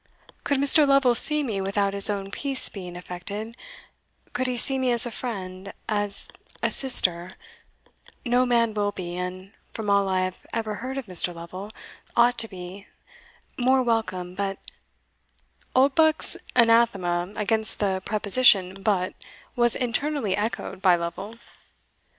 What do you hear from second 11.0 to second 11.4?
Mr.